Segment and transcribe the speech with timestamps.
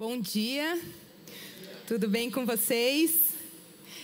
[0.00, 0.80] Bom dia,
[1.84, 3.30] tudo bem com vocês?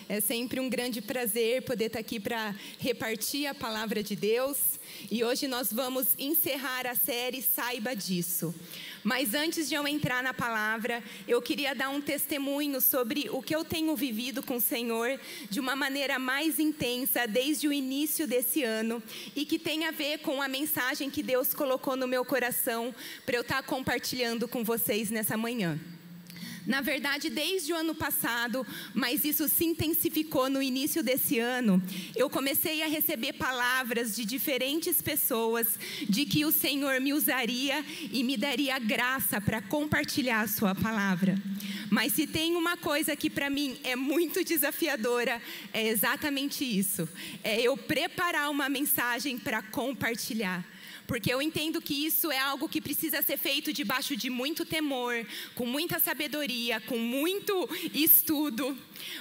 [0.08, 4.58] É sempre um grande prazer poder estar aqui para repartir a palavra de Deus.
[5.08, 8.52] E hoje nós vamos encerrar a série Saiba Disso.
[9.04, 13.54] Mas antes de eu entrar na palavra, eu queria dar um testemunho sobre o que
[13.54, 15.20] eu tenho vivido com o Senhor
[15.50, 19.02] de uma maneira mais intensa desde o início desse ano
[19.36, 22.94] e que tem a ver com a mensagem que Deus colocou no meu coração
[23.26, 25.78] para eu estar compartilhando com vocês nessa manhã.
[26.66, 31.82] Na verdade, desde o ano passado, mas isso se intensificou no início desse ano,
[32.16, 38.22] eu comecei a receber palavras de diferentes pessoas de que o Senhor me usaria e
[38.22, 41.36] me daria graça para compartilhar a sua palavra.
[41.90, 45.40] Mas se tem uma coisa que para mim é muito desafiadora,
[45.72, 47.08] é exatamente isso:
[47.42, 50.64] é eu preparar uma mensagem para compartilhar
[51.06, 55.26] porque eu entendo que isso é algo que precisa ser feito debaixo de muito temor,
[55.54, 58.76] com muita sabedoria, com muito estudo.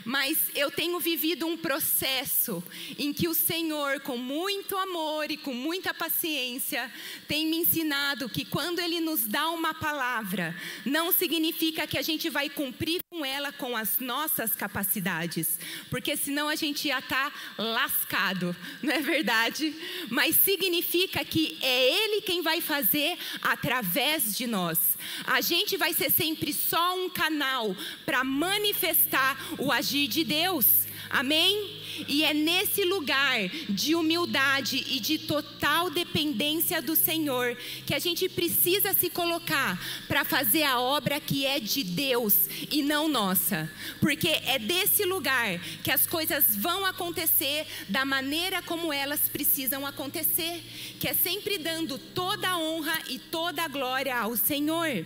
[0.06, 2.64] Mas eu tenho vivido um processo
[2.98, 6.92] em que o Senhor, com muito amor e com muita paciência,
[7.28, 12.30] tem me ensinado que quando Ele nos dá uma palavra, não significa que a gente
[12.30, 15.60] vai cumprir com ela com as nossas capacidades,
[15.90, 19.76] porque senão a gente ia estar tá lascado, não é verdade?
[20.10, 24.80] Mas significa que é Ele quem vai fazer através de nós.
[25.26, 30.83] A gente vai ser sempre só um canal para manifestar o agir de Deus.
[31.14, 31.70] Amém?
[32.08, 38.28] E é nesse lugar de humildade e de total dependência do Senhor que a gente
[38.28, 43.72] precisa se colocar para fazer a obra que é de Deus e não nossa.
[44.00, 50.64] Porque é desse lugar que as coisas vão acontecer da maneira como elas precisam acontecer,
[51.00, 55.06] que é sempre dando toda a honra e toda a glória ao Senhor.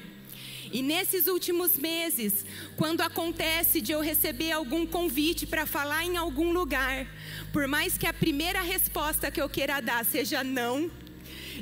[0.71, 6.51] E nesses últimos meses, quando acontece de eu receber algum convite para falar em algum
[6.51, 7.07] lugar,
[7.51, 10.89] por mais que a primeira resposta que eu queira dar seja não,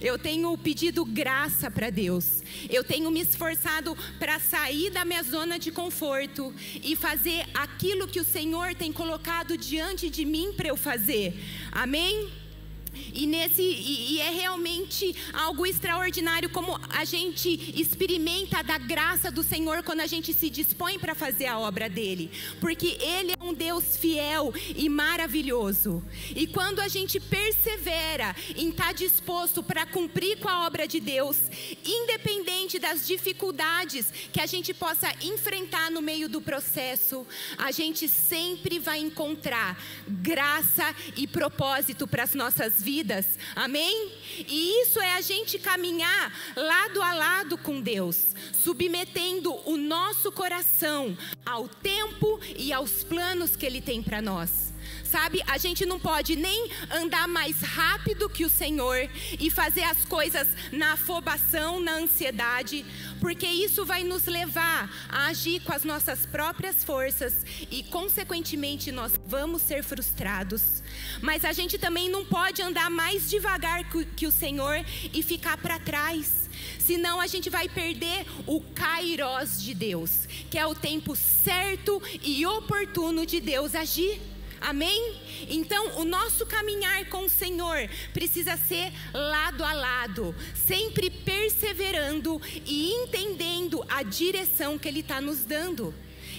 [0.01, 2.43] eu tenho pedido graça para Deus.
[2.69, 8.19] Eu tenho me esforçado para sair da minha zona de conforto e fazer aquilo que
[8.19, 11.33] o Senhor tem colocado diante de mim para eu fazer.
[11.71, 12.44] Amém?
[13.13, 19.43] E, nesse, e, e, é realmente algo extraordinário como a gente experimenta da graça do
[19.43, 22.31] Senhor quando a gente se dispõe para fazer a obra dele.
[22.59, 26.03] Porque ele é um Deus fiel e maravilhoso.
[26.35, 30.99] E quando a gente persevera em estar tá disposto para cumprir com a obra de
[30.99, 31.37] Deus,
[31.85, 37.25] independente das dificuldades que a gente possa enfrentar no meio do processo,
[37.57, 39.77] a gente sempre vai encontrar
[40.07, 42.84] graça e propósito para as nossas vidas.
[43.55, 44.11] Amém?
[44.47, 51.17] E isso é a gente caminhar lado a lado com Deus, submetendo o nosso coração
[51.45, 54.74] ao tempo e aos planos que Ele tem para nós.
[55.03, 59.09] Sabe, a gente não pode nem andar mais rápido que o Senhor
[59.39, 62.85] e fazer as coisas na afobação, na ansiedade,
[63.19, 69.13] porque isso vai nos levar a agir com as nossas próprias forças e, consequentemente, nós
[69.25, 70.83] vamos ser frustrados.
[71.21, 73.83] Mas a gente também não pode andar mais devagar
[74.15, 76.45] que o Senhor e ficar para trás.
[76.79, 82.45] Senão a gente vai perder o kairos de Deus, que é o tempo certo e
[82.45, 84.34] oportuno de Deus agir.
[84.65, 85.15] Amém?
[85.47, 92.91] Então, o nosso caminhar com o Senhor precisa ser lado a lado, sempre perseverando e
[92.91, 95.93] entendendo a direção que Ele está nos dando.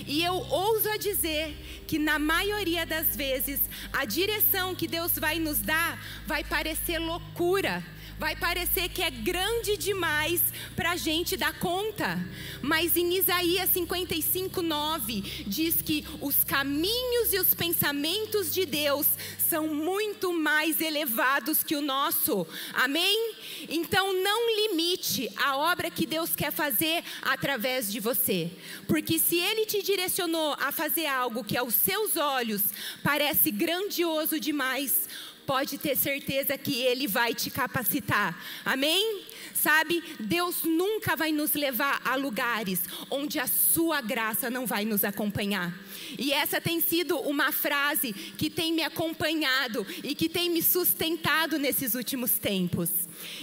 [0.09, 1.57] E eu ouso a dizer
[1.87, 3.61] que na maioria das vezes
[3.93, 7.85] a direção que Deus vai nos dar vai parecer loucura
[8.19, 10.41] vai parecer que é grande demais
[10.75, 12.19] para a gente dar conta.
[12.63, 19.07] Mas em Isaías 55, 9, diz que os caminhos e os pensamentos de Deus
[19.49, 22.47] são muito mais elevados que o nosso.
[22.73, 23.35] Amém?
[23.69, 28.51] Então não limite a obra que Deus quer fazer através de você.
[28.89, 32.63] Porque se Ele te direcionou a fazer algo que aos seus olhos
[33.03, 35.09] parece grandioso demais,
[35.47, 38.39] pode ter certeza que Ele vai te capacitar.
[38.65, 39.25] Amém?
[39.55, 45.05] Sabe, Deus nunca vai nos levar a lugares onde a Sua graça não vai nos
[45.05, 45.73] acompanhar.
[46.19, 51.59] E essa tem sido uma frase que tem me acompanhado e que tem me sustentado
[51.59, 52.91] nesses últimos tempos.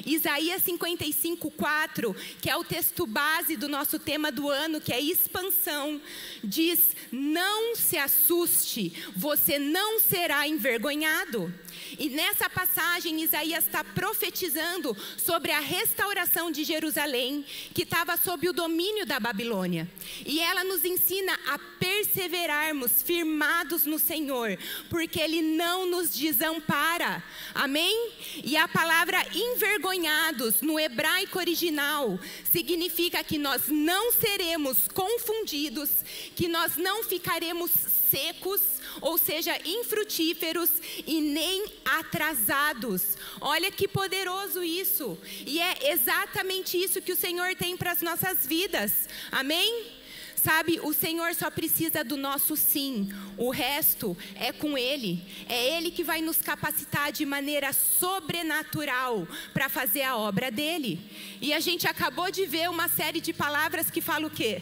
[0.05, 5.01] Isaías 55, 4, que é o texto base do nosso tema do ano, que é
[5.01, 6.00] expansão,
[6.44, 11.53] diz: Não se assuste, você não será envergonhado.
[11.97, 18.53] E nessa passagem, Isaías está profetizando sobre a restauração de Jerusalém, que estava sob o
[18.53, 19.89] domínio da Babilônia.
[20.25, 24.57] E ela nos ensina a perseverarmos firmados no Senhor,
[24.89, 27.24] porque Ele não nos desampara.
[27.53, 28.12] Amém?
[28.44, 32.19] E a palavra envergonhados no hebraico original
[32.51, 35.89] significa que nós não seremos confundidos,
[36.36, 38.62] que nós não ficaremos secos,
[39.01, 40.69] ou seja, infrutíferos
[41.07, 43.18] e nem atrasados.
[43.42, 45.18] Olha que poderoso isso.
[45.45, 49.10] E é exatamente isso que o Senhor tem para as nossas vidas.
[49.31, 49.92] Amém?
[50.36, 55.24] Sabe, o Senhor só precisa do nosso sim, o resto é com Ele.
[55.48, 61.00] É Ele que vai nos capacitar de maneira sobrenatural para fazer a obra dele.
[61.42, 64.62] E a gente acabou de ver uma série de palavras que fala o quê?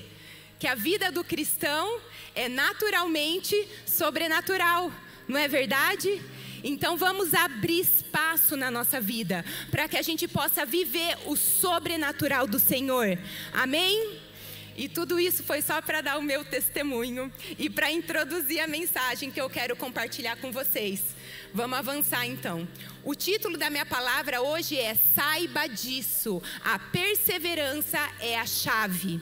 [0.59, 1.99] Que a vida do cristão
[2.35, 4.91] é naturalmente sobrenatural,
[5.27, 6.21] não é verdade?
[6.63, 12.45] Então vamos abrir espaço na nossa vida para que a gente possa viver o sobrenatural
[12.45, 13.17] do Senhor.
[13.51, 14.19] Amém?
[14.77, 19.29] E tudo isso foi só para dar o meu testemunho e para introduzir a mensagem
[19.29, 21.01] que eu quero compartilhar com vocês.
[21.53, 22.67] Vamos avançar então.
[23.03, 26.41] O título da minha palavra hoje é Saiba disso.
[26.63, 29.19] A perseverança é a chave.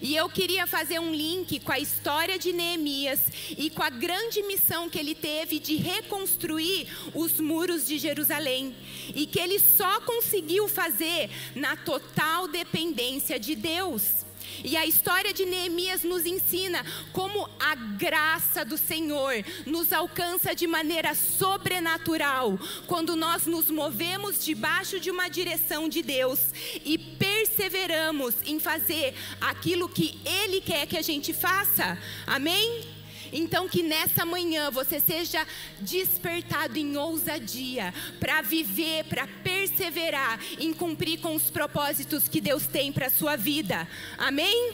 [0.00, 3.20] E eu queria fazer um link com a história de Neemias
[3.56, 8.74] e com a grande missão que ele teve de reconstruir os muros de Jerusalém.
[9.14, 14.24] E que ele só conseguiu fazer na total dependência de Deus.
[14.64, 20.66] E a história de Neemias nos ensina como a graça do Senhor nos alcança de
[20.66, 26.40] maneira sobrenatural quando nós nos movemos debaixo de uma direção de Deus
[26.84, 31.98] e perseveramos em fazer aquilo que Ele quer que a gente faça.
[32.26, 33.01] Amém?
[33.32, 35.46] Então, que nessa manhã você seja
[35.80, 42.92] despertado em ousadia para viver, para perseverar em cumprir com os propósitos que Deus tem
[42.92, 43.88] para a sua vida.
[44.18, 44.72] Amém?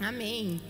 [0.00, 0.60] Amém.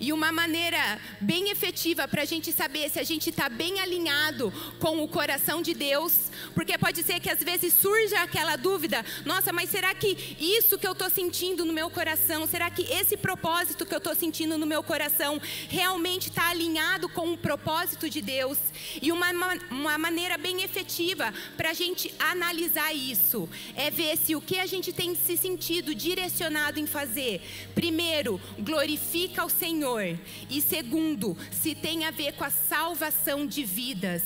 [0.00, 4.50] E uma maneira bem efetiva para a gente saber se a gente está bem alinhado
[4.78, 9.52] com o coração de Deus, porque pode ser que às vezes surja aquela dúvida: nossa,
[9.52, 13.84] mas será que isso que eu estou sentindo no meu coração, será que esse propósito
[13.84, 15.38] que eu estou sentindo no meu coração
[15.68, 18.56] realmente está alinhado com o propósito de Deus?
[19.02, 19.28] E uma,
[19.70, 24.64] uma maneira bem efetiva para a gente analisar isso é ver se o que a
[24.64, 27.42] gente tem se sentido direcionado em fazer,
[27.74, 30.18] primeiro, glorifica o Senhor Senhor.
[30.48, 34.22] E segundo, se tem a ver com a salvação de vidas.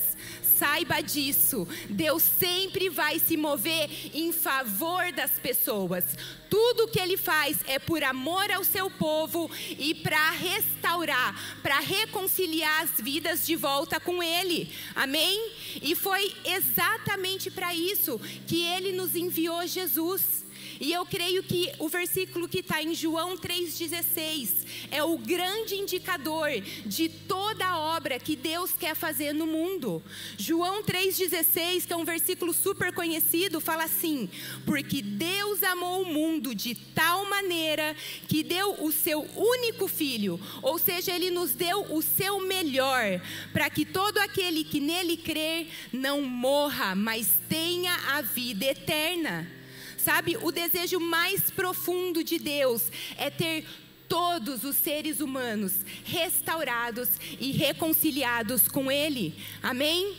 [0.57, 1.67] Saiba disso.
[1.89, 6.05] Deus sempre vai se mover em favor das pessoas.
[6.49, 12.83] Tudo que ele faz é por amor ao seu povo e para restaurar, para reconciliar
[12.83, 14.71] as vidas de volta com ele.
[14.95, 15.51] Amém?
[15.81, 18.17] E foi exatamente para isso
[18.47, 20.44] que ele nos enviou Jesus.
[20.79, 24.49] E eu creio que o versículo que está em João 3,16
[24.91, 26.49] é o grande indicador
[26.85, 30.03] de toda a obra que Deus quer fazer no mundo.
[30.37, 34.29] João 3,16, que é um versículo super conhecido, fala assim:
[34.65, 37.95] Porque Deus amou o mundo de tal maneira
[38.27, 43.21] que deu o seu único filho, ou seja, ele nos deu o seu melhor,
[43.53, 49.64] para que todo aquele que nele crer não morra, mas tenha a vida eterna.
[50.05, 53.65] Sabe, o desejo mais profundo de Deus é ter
[54.07, 59.33] todos os seres humanos restaurados e reconciliados com Ele.
[59.63, 60.15] Amém?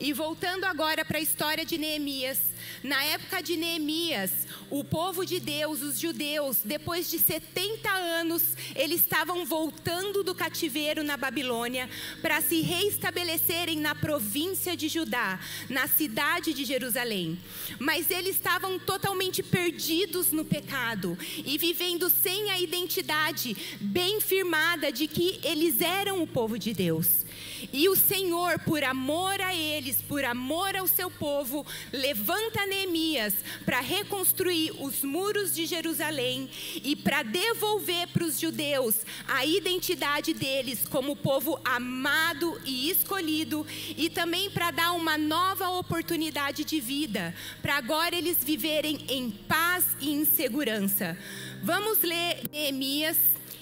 [0.00, 2.40] E voltando agora para a história de Neemias,
[2.82, 4.30] na época de Neemias,
[4.70, 11.02] o povo de Deus, os judeus, depois de 70 anos, eles estavam voltando do cativeiro
[11.02, 11.88] na Babilônia
[12.22, 17.38] para se reestabelecerem na província de Judá, na cidade de Jerusalém.
[17.78, 25.06] Mas eles estavam totalmente perdidos no pecado e vivendo sem a identidade bem firmada de
[25.06, 27.24] que eles eram o povo de Deus.
[27.72, 33.80] E o Senhor, por amor a eles, por amor ao seu povo, levanta Neemias para
[33.80, 36.48] reconstruir os muros de Jerusalém
[36.82, 44.08] e para devolver para os judeus a identidade deles como povo amado e escolhido e
[44.08, 50.10] também para dar uma nova oportunidade de vida, para agora eles viverem em paz e
[50.10, 51.16] em segurança.
[51.62, 53.18] Vamos ler Neemias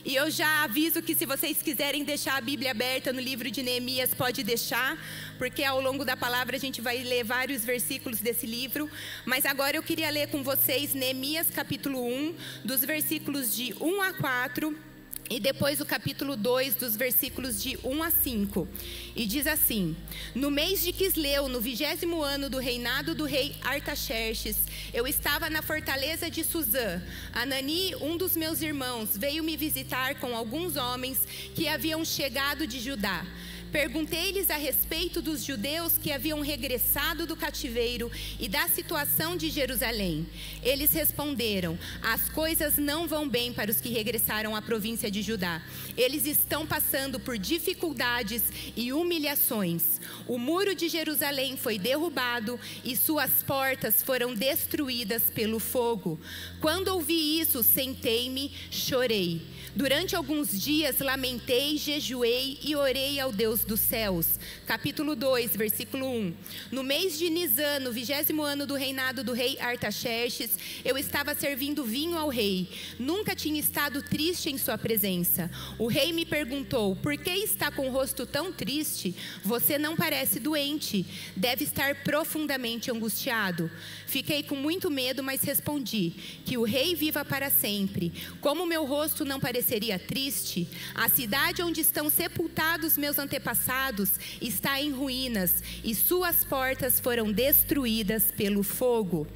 [0.08, 3.62] e eu já aviso que se vocês quiserem deixar a Bíblia aberta no livro de
[3.62, 4.96] Neemias, pode deixar,
[5.36, 8.90] porque ao longo da palavra a gente vai ler vários versículos desse livro.
[9.26, 12.34] Mas agora eu queria ler com vocês Neemias capítulo 1,
[12.64, 14.87] dos versículos de 1 a 4
[15.30, 18.68] e depois o capítulo 2, dos versículos de 1 a 5.
[19.14, 19.96] E diz assim:
[20.34, 24.56] No mês de Quisleu, no vigésimo ano do reinado do rei Artaxerxes,
[24.92, 27.02] eu estava na fortaleza de Suzã.
[27.32, 31.20] Anani, um dos meus irmãos, veio me visitar com alguns homens
[31.54, 33.26] que haviam chegado de Judá.
[33.72, 38.10] Perguntei-lhes a respeito dos judeus que haviam regressado do cativeiro
[38.40, 40.26] e da situação de Jerusalém.
[40.62, 45.62] Eles responderam: As coisas não vão bem para os que regressaram à província de Judá.
[45.96, 48.42] Eles estão passando por dificuldades
[48.74, 50.00] e humilhações.
[50.26, 56.18] O muro de Jerusalém foi derrubado e suas portas foram destruídas pelo fogo.
[56.60, 59.42] Quando ouvi isso, sentei-me, chorei.
[59.74, 64.38] Durante alguns dias lamentei, jejuei e orei ao Deus dos céus.
[64.66, 66.34] Capítulo 2, versículo 1.
[66.70, 70.50] No mês de Nisan, no vigésimo ano do reinado do rei Artaxerxes,
[70.84, 72.68] eu estava servindo vinho ao rei.
[72.98, 75.50] Nunca tinha estado triste em sua presença.
[75.78, 79.14] O rei me perguntou: Por que está com o rosto tão triste?
[79.44, 81.06] Você não parece doente.
[81.36, 83.70] Deve estar profundamente angustiado.
[84.08, 86.14] Fiquei com muito medo, mas respondi:
[86.46, 88.10] Que o rei viva para sempre.
[88.40, 94.92] Como meu rosto não pareceria triste, a cidade onde estão sepultados meus antepassados está em
[94.92, 99.26] ruínas e suas portas foram destruídas pelo fogo.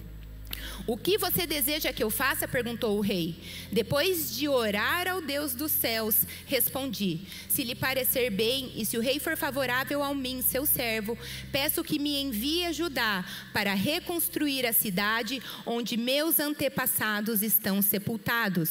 [0.86, 2.48] O que você deseja que eu faça?
[2.48, 3.36] perguntou o rei.
[3.70, 9.00] Depois de orar ao Deus dos céus, respondi: Se lhe parecer bem e se o
[9.00, 11.16] rei for favorável a mim, seu servo,
[11.50, 18.70] peço que me envie ajudar para reconstruir a cidade onde meus antepassados estão sepultados.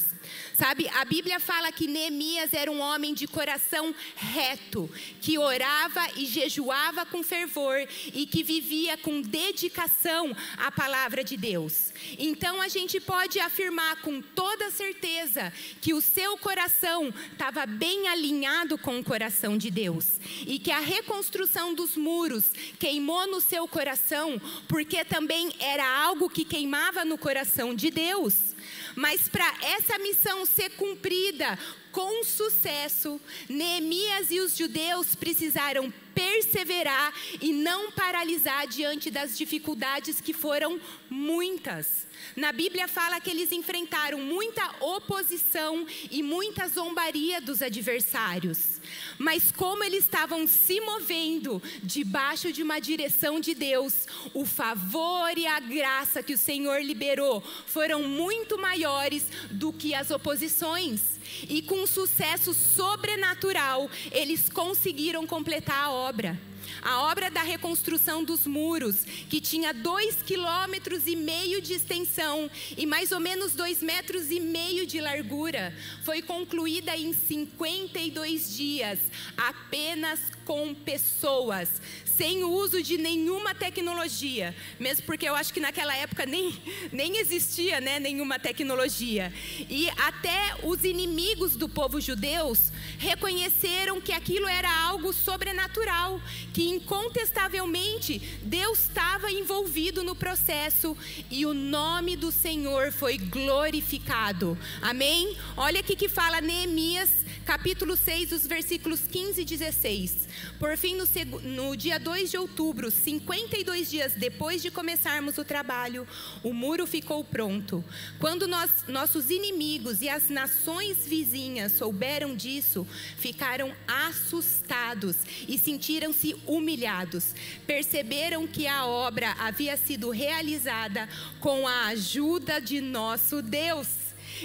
[0.57, 4.89] Sabe, a Bíblia fala que Neemias era um homem de coração reto,
[5.21, 11.91] que orava e jejuava com fervor e que vivia com dedicação à palavra de Deus.
[12.19, 18.77] Então a gente pode afirmar com toda certeza que o seu coração estava bem alinhado
[18.77, 24.39] com o coração de Deus e que a reconstrução dos muros queimou no seu coração,
[24.67, 28.50] porque também era algo que queimava no coração de Deus.
[28.95, 31.57] Mas para essa missão ser cumprida
[31.91, 33.19] com sucesso,
[33.49, 40.79] Neemias e os judeus precisaram perseverar e não paralisar diante das dificuldades que foram
[41.09, 42.07] muitas.
[42.35, 48.79] Na Bíblia fala que eles enfrentaram muita oposição e muita zombaria dos adversários.
[49.17, 55.47] Mas como eles estavam se movendo debaixo de uma direção de Deus, o favor e
[55.47, 61.01] a graça que o Senhor liberou foram muito maiores do que as oposições.
[61.47, 66.39] E com um sucesso sobrenatural, eles conseguiram completar a obra.
[66.81, 72.85] A obra da reconstrução dos muros, que tinha dois quilômetros e meio de extensão e
[72.85, 78.99] mais ou menos dois metros e meio de largura, foi concluída em 52 dias,
[79.37, 81.69] apenas com pessoas,
[82.17, 86.53] sem o uso de nenhuma tecnologia, mesmo porque eu acho que naquela época nem,
[86.91, 89.33] nem existia né, nenhuma tecnologia.
[89.69, 96.21] E até os inimigos do povo judeus reconheceram que aquilo era algo sobrenatural,
[96.53, 100.97] que incontestavelmente Deus estava envolvido no processo
[101.29, 104.57] e o nome do Senhor foi glorificado.
[104.81, 105.37] Amém?
[105.55, 107.09] Olha aqui que fala Neemias,
[107.45, 110.27] capítulo 6, os versículos 15 e 16.
[110.59, 111.05] Por fim, no,
[111.41, 116.07] no dia 2 de outubro, 52 dias depois de começarmos o trabalho,
[116.43, 117.83] o muro ficou pronto.
[118.19, 125.15] Quando nós, nossos inimigos e as nações vizinhas souberam disso, ficaram assustados
[125.47, 127.33] e sentiram-se humilhados.
[127.65, 131.07] Perceberam que a obra havia sido realizada
[131.39, 133.87] com a ajuda de nosso Deus.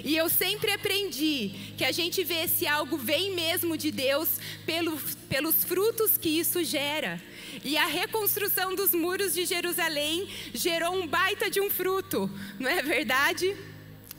[0.05, 4.29] E eu sempre aprendi que a gente vê se algo vem mesmo de Deus
[4.65, 4.99] pelo,
[5.29, 7.23] pelos frutos que isso gera.
[7.65, 12.83] E a reconstrução dos muros de Jerusalém gerou um baita de um fruto, não é
[12.83, 13.57] verdade?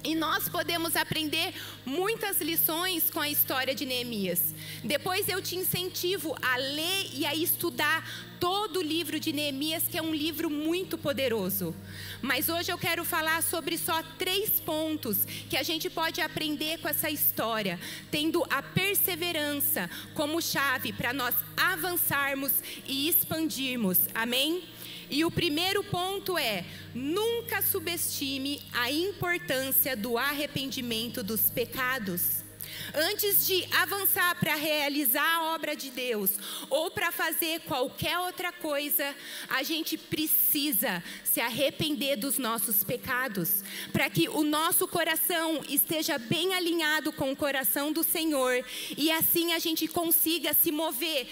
[0.03, 1.53] E nós podemos aprender
[1.85, 4.53] muitas lições com a história de Neemias.
[4.83, 8.07] Depois eu te incentivo a ler e a estudar
[8.39, 11.75] todo o livro de Neemias, que é um livro muito poderoso.
[12.21, 16.87] Mas hoje eu quero falar sobre só três pontos que a gente pode aprender com
[16.87, 17.79] essa história,
[18.11, 22.51] tendo a perseverança como chave para nós avançarmos
[22.85, 23.99] e expandirmos.
[24.13, 24.63] Amém?
[25.09, 32.47] E o primeiro ponto é: nunca subestime a importância do arrependimento dos pecados.
[32.93, 36.31] Antes de avançar para realizar a obra de Deus
[36.69, 39.15] ou para fazer qualquer outra coisa,
[39.49, 46.53] a gente precisa se arrepender dos nossos pecados, para que o nosso coração esteja bem
[46.53, 48.63] alinhado com o coração do Senhor
[48.97, 51.27] e assim a gente consiga se mover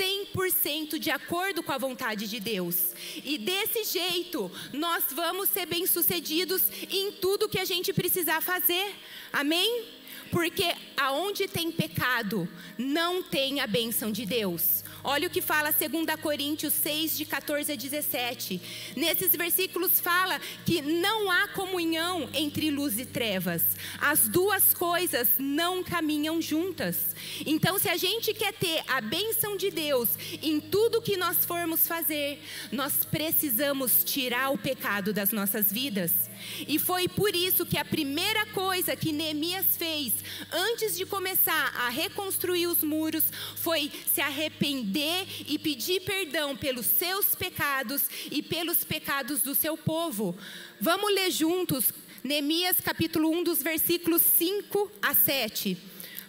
[0.00, 2.94] 100% de acordo com a vontade de Deus.
[3.22, 8.94] E desse jeito, nós vamos ser bem-sucedidos em tudo que a gente precisar fazer.
[9.30, 9.84] Amém?
[10.30, 14.82] Porque aonde tem pecado, não tem a bênção de Deus.
[15.02, 18.60] Olha o que fala 2 Coríntios 6, de 14 a 17.
[18.96, 23.62] Nesses versículos fala que não há comunhão entre luz e trevas.
[23.98, 27.14] As duas coisas não caminham juntas.
[27.44, 30.08] Então, se a gente quer ter a bênção de Deus
[30.42, 36.29] em tudo que nós formos fazer, nós precisamos tirar o pecado das nossas vidas.
[36.66, 40.12] E foi por isso que a primeira coisa que Neemias fez
[40.52, 43.24] antes de começar a reconstruir os muros
[43.56, 50.36] foi se arrepender e pedir perdão pelos seus pecados e pelos pecados do seu povo.
[50.80, 51.92] Vamos ler juntos
[52.22, 55.76] Neemias capítulo 1 dos versículos 5 a 7.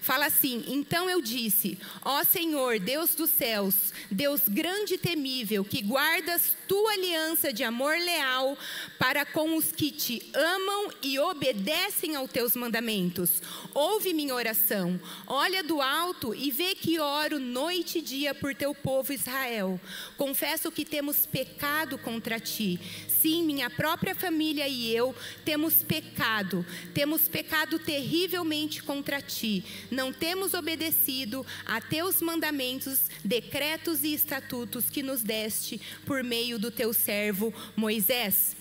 [0.02, 5.84] Fala assim: Então eu disse: Ó Senhor, Deus dos céus, Deus grande e temível, que
[5.84, 8.58] guardas tua aliança de amor leal
[8.98, 13.44] para com os que te amam e obedecem aos teus mandamentos.
[13.76, 18.74] Ouve minha oração, olha do alto e vê que oro noite e dia por teu
[18.74, 19.80] povo Israel.
[20.18, 22.80] Confesso que temos pecado contra ti
[23.22, 25.14] Sim, minha própria família e eu
[25.46, 29.64] temos pecado, temos pecado terrivelmente contra ti.
[29.92, 36.72] Não temos obedecido a teus mandamentos, decretos e estatutos que nos deste por meio do
[36.72, 38.56] teu servo Moisés.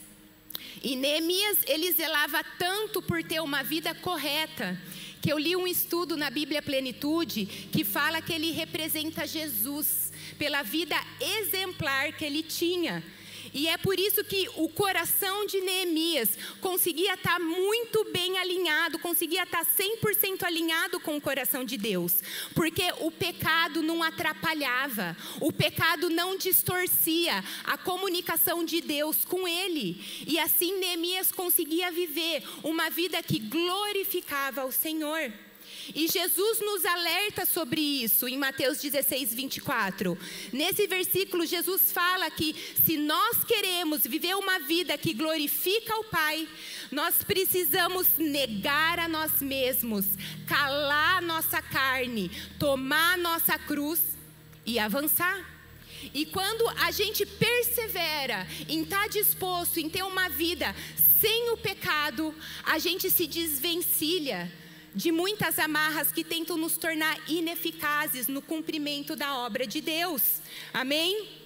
[0.83, 4.77] E Neemias, ele zelava tanto por ter uma vida correta,
[5.23, 10.63] que eu li um estudo na Bíblia Plenitude que fala que ele representa Jesus pela
[10.63, 13.05] vida exemplar que ele tinha.
[13.53, 16.31] E é por isso que o coração de Neemias
[16.61, 22.23] conseguia estar muito bem alinhado, conseguia estar 100% alinhado com o coração de Deus,
[22.55, 30.03] porque o pecado não atrapalhava, o pecado não distorcia a comunicação de Deus com ele.
[30.27, 35.33] E assim Neemias conseguia viver uma vida que glorificava o Senhor.
[35.95, 40.17] E Jesus nos alerta sobre isso em Mateus 16, 24.
[40.53, 46.49] Nesse versículo, Jesus fala que se nós queremos viver uma vida que glorifica o Pai,
[46.91, 50.05] nós precisamos negar a nós mesmos,
[50.47, 54.01] calar nossa carne, tomar nossa cruz
[54.65, 55.61] e avançar.
[56.15, 60.75] E quando a gente persevera em estar disposto em ter uma vida
[61.21, 64.51] sem o pecado, a gente se desvencilha
[64.95, 70.41] de muitas amarras que tentam nos tornar ineficazes no cumprimento da obra de Deus.
[70.73, 71.41] Amém?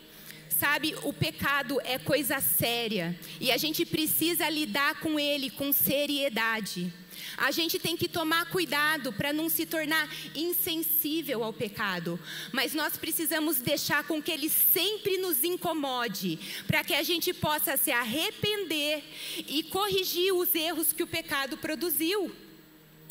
[0.58, 6.92] Sabe, o pecado é coisa séria e a gente precisa lidar com ele com seriedade.
[7.36, 12.18] A gente tem que tomar cuidado para não se tornar insensível ao pecado,
[12.52, 17.76] mas nós precisamos deixar com que ele sempre nos incomode, para que a gente possa
[17.76, 19.02] se arrepender
[19.48, 22.34] e corrigir os erros que o pecado produziu.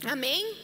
[0.05, 0.55] Amém?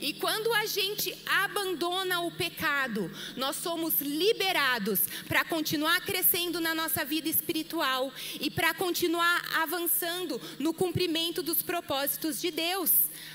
[0.00, 7.04] E quando a gente abandona o pecado, nós somos liberados para continuar crescendo na nossa
[7.04, 12.90] vida espiritual e para continuar avançando no cumprimento dos propósitos de Deus.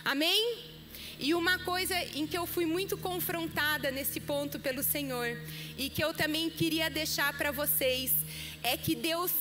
[0.05, 0.59] Amém?
[1.19, 5.37] E uma coisa em que eu fui muito confrontada nesse ponto pelo Senhor
[5.77, 8.11] e que eu também queria deixar para vocês
[8.63, 9.31] é que Deus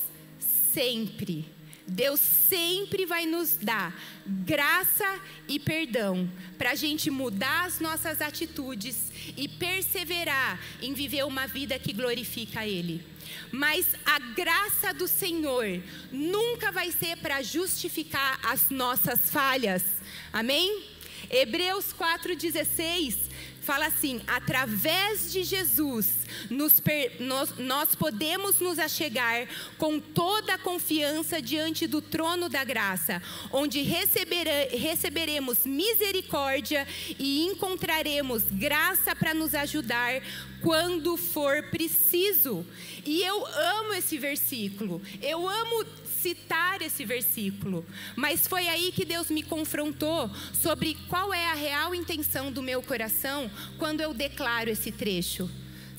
[0.73, 1.45] sempre
[1.91, 3.93] Deus sempre vai nos dar
[4.25, 11.47] graça e perdão para a gente mudar as nossas atitudes e perseverar em viver uma
[11.47, 13.05] vida que glorifica a Ele.
[13.51, 19.83] Mas a graça do Senhor nunca vai ser para justificar as nossas falhas.
[20.31, 20.83] Amém?
[21.29, 23.30] Hebreus 4,16
[23.61, 26.81] fala assim: através de Jesus, nos,
[27.19, 29.47] nós, nós podemos nos achegar
[29.77, 33.21] com toda a confiança diante do trono da graça,
[33.51, 40.21] onde receberemos misericórdia e encontraremos graça para nos ajudar
[40.61, 42.65] quando for preciso.
[43.05, 45.85] E eu amo esse versículo, eu amo
[46.21, 51.95] citar esse versículo, mas foi aí que Deus me confrontou sobre qual é a real
[51.95, 55.49] intenção do meu coração quando eu declaro esse trecho.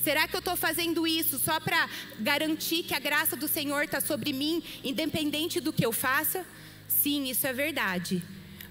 [0.01, 4.01] Será que eu estou fazendo isso só para garantir que a graça do Senhor está
[4.01, 6.45] sobre mim, independente do que eu faça?
[6.87, 8.21] Sim, isso é verdade.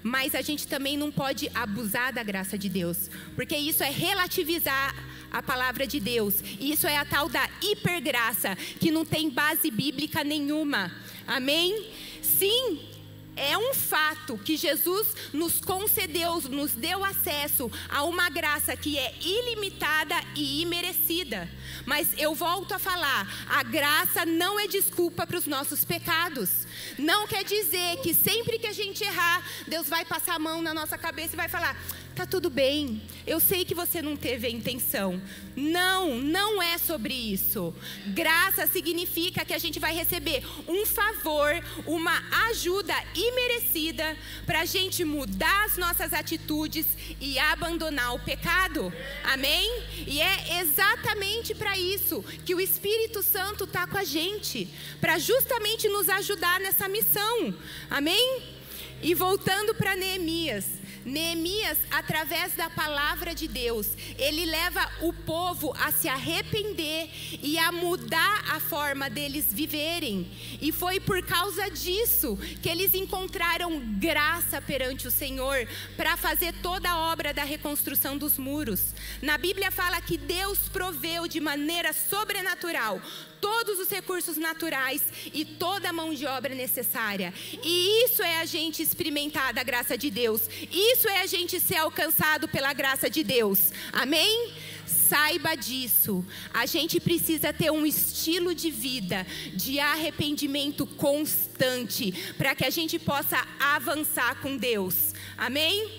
[0.03, 4.93] mas a gente também não pode abusar da graça de Deus, porque isso é relativizar
[5.31, 6.35] a palavra de Deus.
[6.59, 10.91] Isso é a tal da hipergraça, que não tem base bíblica nenhuma.
[11.27, 11.91] Amém?
[12.21, 12.79] Sim,
[13.35, 19.15] é um fato que Jesus nos concedeu, nos deu acesso a uma graça que é
[19.21, 21.49] ilimitada e imerecida.
[21.85, 26.67] Mas eu volto a falar: a graça não é desculpa para os nossos pecados.
[26.97, 30.73] Não quer dizer que sempre que a gente errar, Deus vai passar a mão na
[30.73, 31.75] nossa cabeça e vai falar:
[32.13, 35.21] tá tudo bem, eu sei que você não teve a intenção.
[35.55, 37.73] Não, não é sobre isso.
[38.07, 41.51] Graça significa que a gente vai receber um favor,
[41.85, 46.85] uma ajuda imerecida para a gente mudar as nossas atitudes
[47.19, 48.93] e abandonar o pecado.
[49.23, 49.83] Amém?
[50.05, 54.67] E é exatamente para isso que o Espírito Santo está com a gente
[55.01, 57.53] para justamente nos ajudar nessa missão.
[57.89, 58.43] Amém?
[59.01, 60.82] E voltando para Neemias.
[61.05, 63.87] Neemias, através da palavra de Deus,
[64.17, 67.09] ele leva o povo a se arrepender
[67.41, 70.29] e a mudar a forma deles viverem.
[70.61, 76.89] E foi por causa disso que eles encontraram graça perante o Senhor para fazer toda
[76.89, 78.93] a obra da reconstrução dos muros.
[79.21, 83.01] Na Bíblia fala que Deus proveu de maneira sobrenatural
[83.43, 87.33] todos os recursos naturais e toda a mão de obra necessária.
[87.61, 90.43] E isso é a gente experimentar da graça de Deus.
[90.93, 93.71] Isso é a gente ser alcançado pela graça de Deus.
[93.91, 94.53] Amém?
[94.85, 96.23] Saiba disso.
[96.53, 99.25] A gente precisa ter um estilo de vida
[99.55, 105.15] de arrependimento constante para que a gente possa avançar com Deus.
[105.35, 105.89] Amém?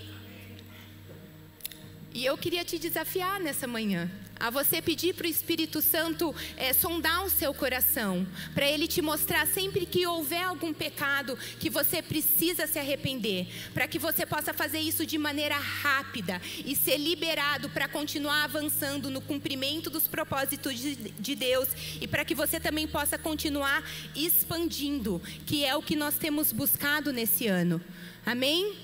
[2.13, 6.73] E eu queria te desafiar nessa manhã a você pedir para o Espírito Santo é,
[6.73, 12.01] sondar o seu coração, para ele te mostrar sempre que houver algum pecado que você
[12.01, 17.69] precisa se arrepender, para que você possa fazer isso de maneira rápida e ser liberado
[17.69, 21.69] para continuar avançando no cumprimento dos propósitos de, de Deus
[22.01, 23.83] e para que você também possa continuar
[24.15, 27.81] expandindo, que é o que nós temos buscado nesse ano.
[28.25, 28.75] Amém?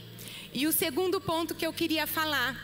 [0.54, 2.56] E o segundo ponto que eu queria falar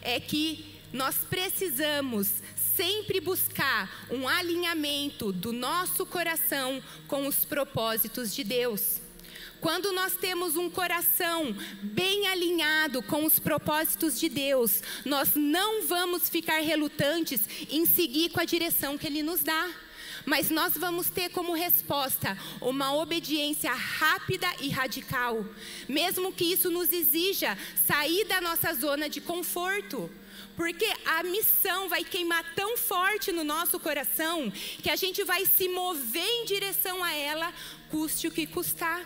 [0.00, 2.28] é que nós precisamos
[2.76, 9.00] sempre buscar um alinhamento do nosso coração com os propósitos de Deus.
[9.60, 16.28] Quando nós temos um coração bem alinhado com os propósitos de Deus, nós não vamos
[16.28, 19.70] ficar relutantes em seguir com a direção que Ele nos dá.
[20.26, 25.44] Mas nós vamos ter como resposta uma obediência rápida e radical,
[25.88, 30.10] mesmo que isso nos exija sair da nossa zona de conforto.
[30.56, 34.50] Porque a missão vai queimar tão forte no nosso coração
[34.82, 37.52] que a gente vai se mover em direção a ela,
[37.90, 39.00] custe o que custar.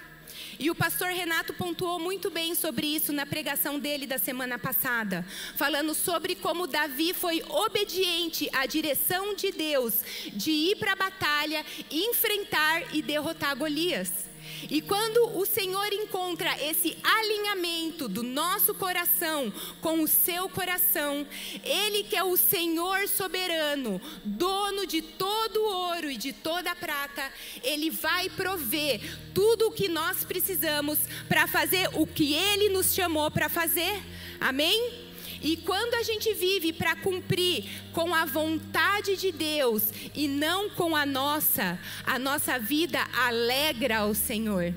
[0.58, 5.24] E o pastor Renato pontuou muito bem sobre isso na pregação dele da semana passada,
[5.54, 9.94] falando sobre como Davi foi obediente à direção de Deus
[10.32, 14.26] de ir para a batalha, enfrentar e derrotar Golias.
[14.70, 21.26] E quando o Senhor encontra esse alinhamento do nosso coração com o seu coração,
[21.64, 26.76] Ele que é o Senhor soberano, dono de todo o ouro e de toda a
[26.76, 29.00] prata, Ele vai prover
[29.34, 34.02] tudo o que nós precisamos para fazer o que Ele nos chamou para fazer.
[34.40, 35.05] Amém?
[35.46, 40.96] E quando a gente vive para cumprir com a vontade de Deus e não com
[40.96, 44.74] a nossa, a nossa vida alegra ao Senhor.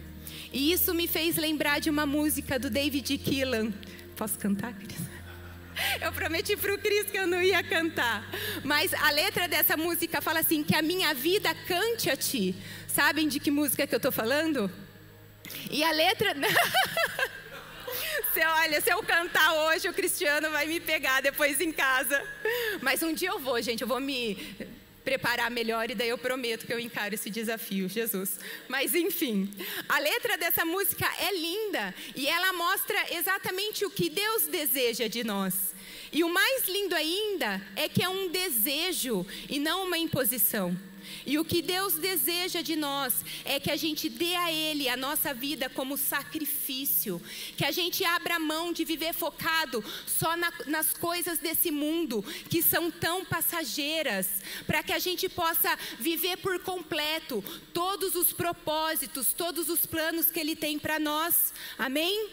[0.54, 3.74] E isso me fez lembrar de uma música do David Keelan.
[4.16, 5.00] Posso cantar, Cris?
[6.06, 8.30] Eu prometi para o Cris que eu não ia cantar.
[8.64, 12.54] Mas a letra dessa música fala assim: que a minha vida cante a ti.
[12.88, 14.70] Sabem de que música que eu estou falando?
[15.72, 16.36] E a letra.
[18.40, 22.26] Se, olha, se eu cantar hoje, o Cristiano vai me pegar depois em casa.
[22.82, 24.56] Mas um dia eu vou, gente, eu vou me
[25.04, 28.40] preparar melhor e daí eu prometo que eu encaro esse desafio, Jesus.
[28.70, 29.54] Mas enfim,
[29.90, 35.22] a letra dessa música é linda e ela mostra exatamente o que Deus deseja de
[35.22, 35.76] nós.
[36.12, 40.78] E o mais lindo ainda é que é um desejo e não uma imposição.
[41.26, 43.14] E o que Deus deseja de nós
[43.46, 47.22] é que a gente dê a Ele a nossa vida como sacrifício,
[47.58, 52.62] que a gente abra mão de viver focado só na, nas coisas desse mundo que
[52.62, 54.28] são tão passageiras,
[54.66, 57.44] para que a gente possa viver por completo
[57.74, 61.54] todos os propósitos, todos os planos que Ele tem para nós.
[61.78, 62.30] Amém?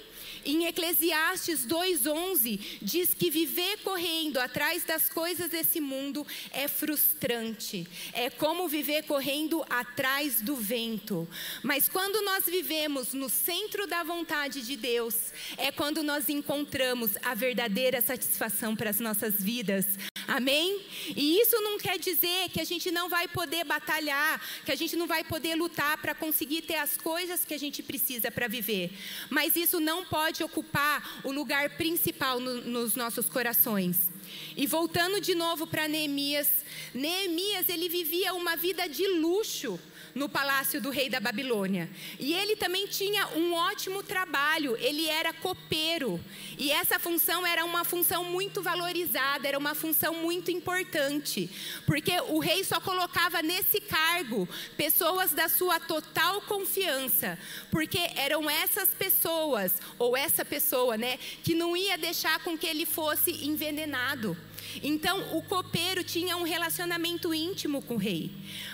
[0.47, 7.85] Em Eclesiastes 2:11 diz que viver correndo atrás das coisas desse mundo é frustrante.
[8.13, 11.29] É como viver correndo atrás do vento.
[11.65, 15.17] Mas quando nós vivemos no centro da vontade de Deus,
[15.57, 19.85] é quando nós encontramos a verdadeira satisfação para as nossas vidas.
[20.29, 20.85] Amém?
[21.15, 24.97] E isso não quer dizer que a gente não vai poder batalhar, que a gente
[24.97, 28.91] não vai poder lutar para conseguir ter as coisas que a gente precisa para viver.
[29.31, 34.11] Mas isso não pode ocupar o lugar principal no, nos nossos corações.
[34.57, 36.49] E voltando de novo para Neemias,
[36.97, 39.79] Neemias ele vivia uma vida de luxo
[40.17, 41.91] no palácio do rei da Babilônia.
[42.19, 46.19] E ele também tinha um ótimo trabalho, ele era copeiro.
[46.57, 51.51] E essa função era uma função muito valorizada, era uma função muito importante,
[51.85, 57.39] porque o rei só colocava nesse cargo pessoas da sua total confiança,
[57.71, 62.87] porque eram essas pessoas, ou essa pessoa, né, que não ia deixar com que ele
[62.87, 64.35] fosse envenenado.
[64.83, 68.31] Então, o copeiro tinha um relacionamento íntimo com o rei.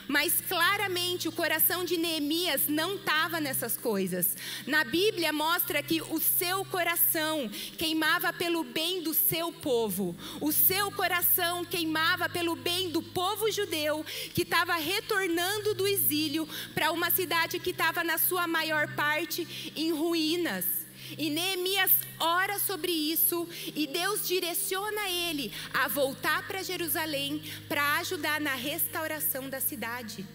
[0.09, 4.37] Mas claramente o coração de Neemias não estava nessas coisas.
[4.67, 10.17] Na Bíblia mostra que o seu coração queimava pelo bem do seu povo.
[10.41, 16.93] O seu coração queimava pelo bem do povo judeu que estava retornando do exílio para
[16.93, 20.82] uma cidade que estava na sua maior parte em ruínas.
[21.19, 28.41] E Neemias ora sobre isso e Deus direciona ele a voltar para Jerusalém para ajudar
[28.41, 30.27] na restauração da cidade.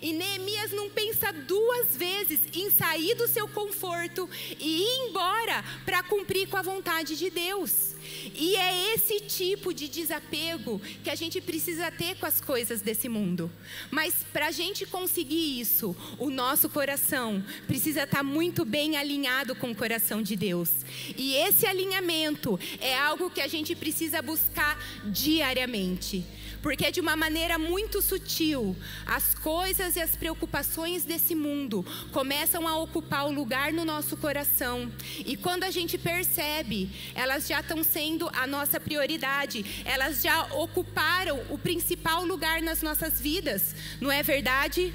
[0.00, 4.28] E Neemias não pensa duas vezes em sair do seu conforto
[4.58, 7.94] e ir embora para cumprir com a vontade de Deus.
[8.34, 13.08] E é esse tipo de desapego que a gente precisa ter com as coisas desse
[13.08, 13.50] mundo.
[13.90, 19.54] Mas para a gente conseguir isso, o nosso coração precisa estar tá muito bem alinhado
[19.54, 20.70] com o coração de Deus.
[21.16, 26.24] E esse alinhamento é algo que a gente precisa buscar diariamente.
[26.66, 28.74] Porque de uma maneira muito sutil,
[29.06, 34.90] as coisas e as preocupações desse mundo começam a ocupar o lugar no nosso coração.
[35.24, 41.40] E quando a gente percebe, elas já estão sendo a nossa prioridade, elas já ocuparam
[41.50, 44.92] o principal lugar nas nossas vidas, não é verdade?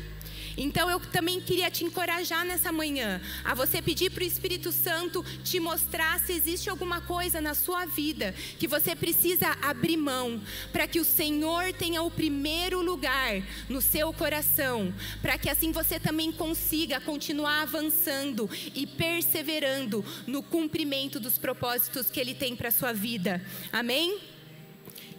[0.62, 5.26] Então eu também queria te encorajar nessa manhã a você pedir para o Espírito Santo
[5.44, 10.40] te mostrar se existe alguma coisa na sua vida que você precisa abrir mão
[10.72, 16.00] para que o Senhor tenha o primeiro lugar no seu coração, para que assim você
[16.00, 22.94] também consiga continuar avançando e perseverando no cumprimento dos propósitos que Ele tem para sua
[22.94, 23.44] vida.
[23.74, 24.20] Amém?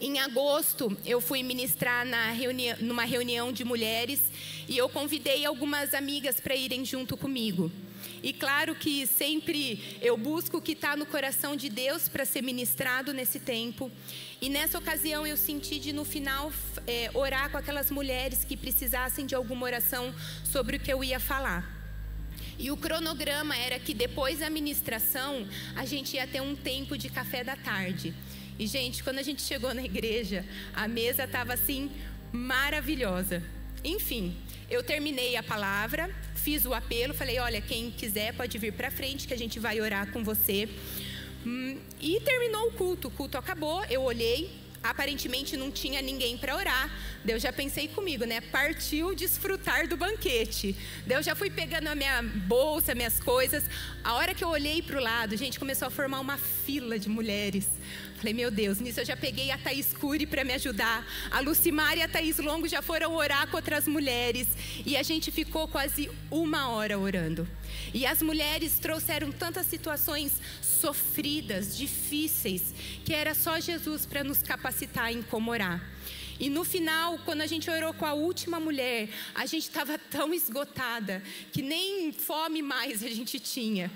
[0.05, 4.21] Em agosto, eu fui ministrar reuni numa reunião de mulheres
[4.69, 7.71] e eu convidei algumas amigas para irem junto comigo.
[8.21, 12.43] E claro que sempre eu busco o que está no coração de Deus para ser
[12.43, 13.93] ministrado nesse tempo.
[14.41, 16.53] E nessa ocasião eu senti de no final
[16.85, 20.13] é, orar com aquelas mulheres que precisassem de alguma oração
[20.43, 21.81] sobre o que eu ia falar.
[22.59, 27.09] E o cronograma era que depois da ministração a gente ia ter um tempo de
[27.09, 28.13] café da tarde.
[28.59, 31.91] E, gente, quando a gente chegou na igreja, a mesa estava assim
[32.33, 33.43] maravilhosa.
[33.85, 34.37] Enfim,
[34.71, 39.27] eu terminei a palavra, fiz o apelo, falei: olha, quem quiser pode vir para frente
[39.27, 40.69] que a gente vai orar com você.
[41.45, 44.49] Hum, e terminou o culto, o culto acabou, eu olhei,
[44.83, 46.91] aparentemente não tinha ninguém para orar.
[47.25, 48.41] Deus já pensei comigo, né?
[48.41, 50.77] Partiu desfrutar do banquete.
[51.07, 53.65] Deus já fui pegando a minha bolsa, minhas coisas.
[54.03, 57.09] A hora que eu olhei para o lado, gente, começou a formar uma fila de
[57.09, 57.69] mulheres.
[58.17, 61.07] Falei, meu Deus, nisso eu já peguei a Thaís Cury para me ajudar.
[61.31, 64.47] A Lucimar e a Thaís Longo já foram orar com outras mulheres.
[64.87, 67.49] E a gente ficou quase uma hora orando.
[67.95, 75.13] E as mulheres trouxeram tantas situações sofridas, difíceis, que era só Jesus para nos capacitar
[75.13, 75.83] em como orar.
[76.39, 80.33] E no final, quando a gente orou com a última mulher, a gente estava tão
[80.33, 83.91] esgotada que nem fome mais a gente tinha.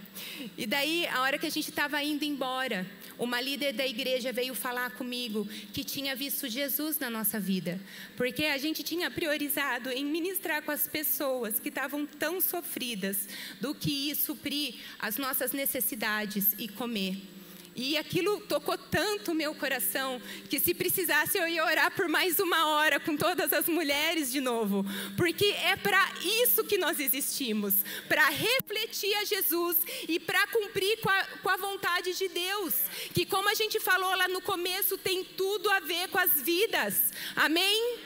[0.57, 2.87] E daí, a hora que a gente estava indo embora,
[3.19, 7.81] uma líder da igreja veio falar comigo que tinha visto Jesus na nossa vida,
[8.17, 13.29] porque a gente tinha priorizado em ministrar com as pessoas que estavam tão sofridas
[13.61, 17.36] do que ir suprir as nossas necessidades e comer.
[17.77, 22.41] E aquilo tocou tanto o meu coração que se precisasse eu ia orar por mais
[22.41, 24.83] uma hora com todas as mulheres de novo,
[25.15, 27.75] porque é para isso que nós existimos,
[28.09, 29.77] para refletir a Jesus
[30.09, 32.75] e para cumprir com a, com a vontade de Deus,
[33.13, 37.13] que como a gente falou lá no começo tem tudo a ver com as vidas.
[37.37, 37.99] Amém?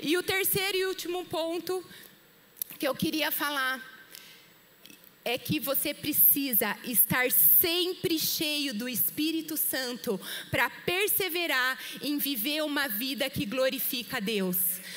[0.00, 1.84] E o terceiro e último ponto
[2.78, 3.89] que eu queria falar
[5.24, 10.18] é que você precisa estar sempre cheio do Espírito Santo
[10.50, 14.56] para perseverar em viver uma vida que glorifica a Deus.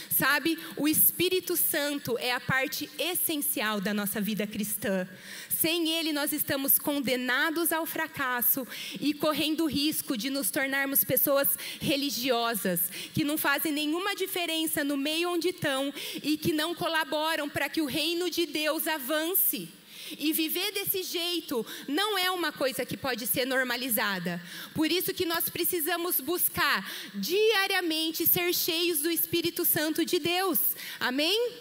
[0.09, 5.07] Sabe, o Espírito Santo é a parte essencial da nossa vida cristã.
[5.49, 8.67] Sem Ele, nós estamos condenados ao fracasso
[8.99, 12.81] e correndo o risco de nos tornarmos pessoas religiosas,
[13.13, 17.81] que não fazem nenhuma diferença no meio onde estão e que não colaboram para que
[17.81, 19.82] o reino de Deus avance.
[20.19, 24.41] E viver desse jeito não é uma coisa que pode ser normalizada.
[24.73, 30.59] Por isso que nós precisamos buscar diariamente ser cheios do Espírito Santo de Deus.
[30.99, 31.53] Amém?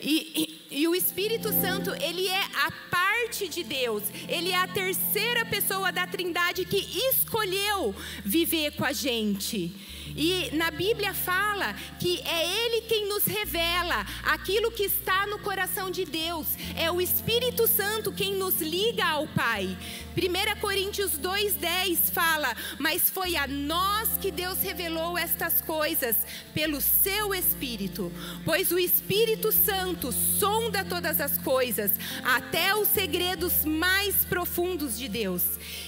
[0.00, 4.68] E, e, e, o Espírito Santo, ele é a parte de Deus, ele é a
[4.68, 6.76] terceira pessoa da Trindade que
[7.10, 7.94] escolheu
[8.24, 9.72] viver com a gente.
[10.16, 15.90] E na Bíblia fala que é Ele quem nos revela aquilo que está no coração
[15.90, 16.46] de Deus.
[16.76, 19.76] É o Espírito Santo quem nos liga ao Pai.
[20.16, 26.16] 1 Coríntios 2,10 fala: Mas foi a nós que Deus revelou estas coisas
[26.52, 28.12] pelo seu Espírito.
[28.44, 31.92] Pois o Espírito Santo sonda todas as coisas,
[32.24, 35.42] até os segredos mais profundos de Deus.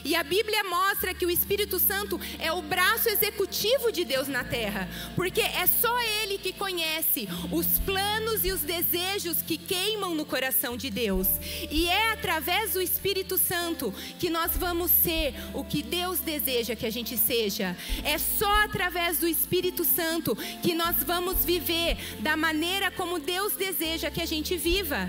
[0.05, 4.43] E a Bíblia mostra que o Espírito Santo é o braço executivo de Deus na
[4.43, 10.27] terra, porque é só Ele que conhece os planos e os desejos que queimam no
[10.27, 11.29] coração de Deus.
[11.71, 16.87] E é através do Espírito Santo que nós vamos ser o que Deus deseja que
[16.87, 17.77] a gente seja.
[18.03, 24.11] É só através do Espírito Santo que nós vamos viver da maneira como Deus deseja
[24.11, 25.09] que a gente viva.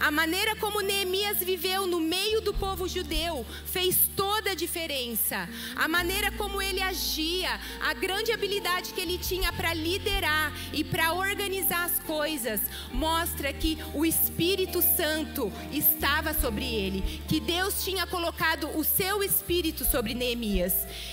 [0.00, 5.46] A maneira como Neemias viveu no meio do povo judeu fez toda a diferença.
[5.76, 11.12] A maneira como ele agia, a grande habilidade que ele tinha para liderar e para
[11.12, 18.70] organizar as coisas, mostra que o Espírito Santo estava sobre ele, que Deus tinha colocado
[18.78, 20.72] o seu espírito sobre Neemias.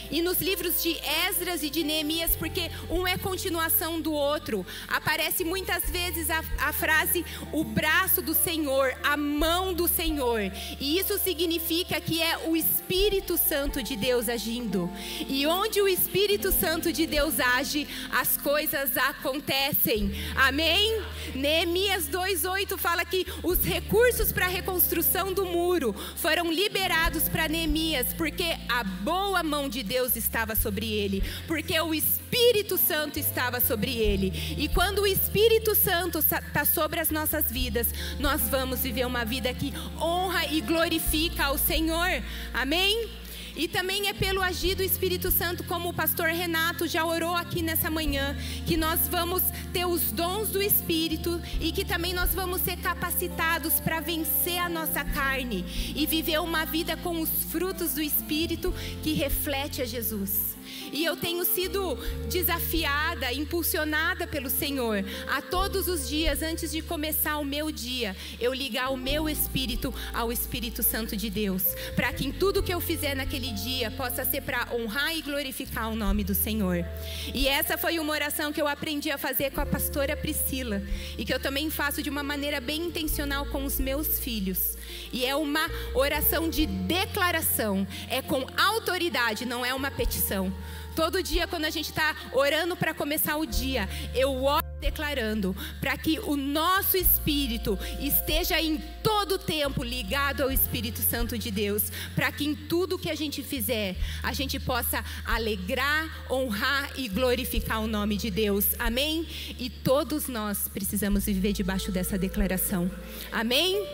[0.10, 0.98] E nos livros de
[1.28, 6.72] Esdras e de Neemias, porque um é continuação do outro, aparece muitas vezes a, a
[6.72, 10.40] frase o braço do Senhor Senhor, a mão do Senhor.
[10.80, 14.90] E isso significa que é o Espírito Santo de Deus agindo.
[15.28, 20.12] E onde o Espírito Santo de Deus age, as coisas acontecem.
[20.36, 21.02] Amém?
[21.34, 28.14] Neemias 2:8 fala que os recursos para a reconstrução do muro foram liberados para Neemias,
[28.16, 33.96] porque a boa mão de Deus estava sobre ele, porque o Espírito Santo estava sobre
[33.96, 34.56] ele.
[34.58, 37.88] E quando o Espírito Santo está sobre as nossas vidas,
[38.20, 42.22] nós vamos vamos viver uma vida que honra e glorifica ao Senhor.
[42.54, 43.10] Amém?
[43.56, 47.62] E também é pelo agir do Espírito Santo, como o pastor Renato já orou aqui
[47.62, 52.60] nessa manhã, que nós vamos ter os dons do Espírito e que também nós vamos
[52.60, 55.64] ser capacitados para vencer a nossa carne
[55.96, 60.57] e viver uma vida com os frutos do Espírito que reflete a Jesus.
[60.92, 61.98] E eu tenho sido
[62.30, 68.54] desafiada, impulsionada pelo Senhor a todos os dias, antes de começar o meu dia, eu
[68.54, 71.64] ligar o meu espírito ao Espírito Santo de Deus,
[71.96, 75.92] para que em tudo que eu fizer naquele dia possa ser para honrar e glorificar
[75.92, 76.86] o nome do Senhor.
[77.34, 80.82] E essa foi uma oração que eu aprendi a fazer com a pastora Priscila
[81.18, 84.77] e que eu também faço de uma maneira bem intencional com os meus filhos.
[85.12, 90.54] E é uma oração de declaração, é com autoridade, não é uma petição.
[90.96, 95.98] Todo dia, quando a gente está orando para começar o dia, eu oro declarando para
[95.98, 102.32] que o nosso espírito esteja em todo tempo ligado ao Espírito Santo de Deus, para
[102.32, 107.88] que em tudo que a gente fizer, a gente possa alegrar, honrar e glorificar o
[107.88, 108.76] nome de Deus.
[108.80, 109.28] Amém?
[109.60, 112.90] E todos nós precisamos viver debaixo dessa declaração.
[113.32, 113.86] Amém?